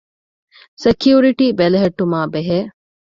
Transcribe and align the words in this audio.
ސެކިއުރިޓީ 0.83 1.45
ބެލެހެއްޓުމާ 1.59 2.19
ބެހޭ 2.33 2.59